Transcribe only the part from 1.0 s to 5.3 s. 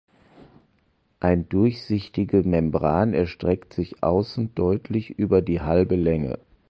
Ein durchsichtige Membran erstreckt sich außen deutlich